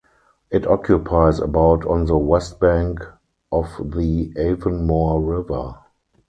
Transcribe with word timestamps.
It 0.49 0.65
occupies 0.65 1.37
about 1.39 1.85
on 1.85 2.05
the 2.05 2.17
west 2.17 2.59
bank 2.59 3.01
of 3.51 3.69
the 3.79 4.33
Avonmore 4.35 5.21
River. 5.21 5.75